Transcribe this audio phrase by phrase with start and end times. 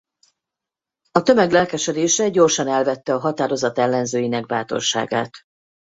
[1.11, 5.29] A tömeg lelkesedése gyorsan elvette a határozat ellenzőinek bátorságát.